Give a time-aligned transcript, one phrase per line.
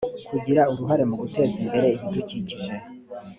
[0.29, 2.71] kugira uruhare mu guteza imbere ibidukikije